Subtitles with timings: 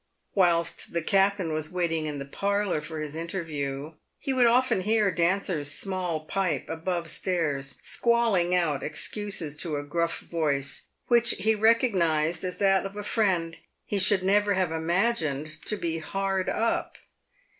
[0.33, 4.81] Whilst the cap tain was waiting in the parlour for his interview, he would often
[4.81, 11.53] hear Dancer's small pipe above stairs squalling out excuses to a gruff voice which he
[11.53, 16.97] recognised as that of a friend he should never have imagined" to be hard up."